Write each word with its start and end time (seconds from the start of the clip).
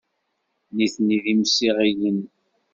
Nitni 0.75 1.17
d 1.23 1.25
imsiɣilen. 1.33 2.19